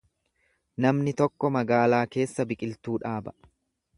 [0.85, 3.39] Namni tokko magaalaa keessa biqiltuu dhaaba.